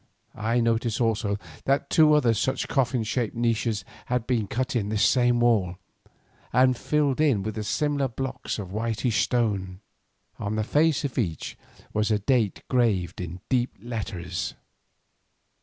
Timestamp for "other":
2.15-2.33